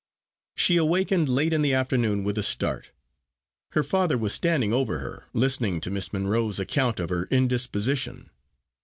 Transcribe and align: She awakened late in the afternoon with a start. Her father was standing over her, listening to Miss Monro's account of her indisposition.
She 0.55 0.77
awakened 0.77 1.29
late 1.29 1.53
in 1.53 1.61
the 1.61 1.75
afternoon 1.75 2.23
with 2.23 2.35
a 2.35 2.41
start. 2.41 2.89
Her 3.73 3.83
father 3.83 4.17
was 4.17 4.33
standing 4.33 4.73
over 4.73 4.97
her, 4.97 5.25
listening 5.31 5.79
to 5.81 5.91
Miss 5.91 6.11
Monro's 6.11 6.57
account 6.57 6.99
of 6.99 7.09
her 7.11 7.25
indisposition. 7.29 8.31